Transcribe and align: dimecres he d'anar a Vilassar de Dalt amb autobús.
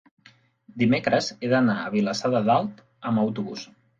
dimecres 0.83 1.27
he 1.35 1.51
d'anar 1.51 1.77
a 1.83 1.93
Vilassar 1.97 2.33
de 2.37 2.43
Dalt 2.49 2.83
amb 3.11 3.25
autobús. 3.27 3.67